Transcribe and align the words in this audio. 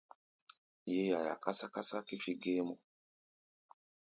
Yé 0.91 1.01
yaia 1.09 1.35
kásá-kásá 1.43 1.97
kífí 2.07 2.31
géémɔ. 2.41 2.75